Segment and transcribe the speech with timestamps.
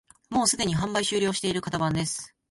[0.31, 2.33] もうすでに販売終了している型番です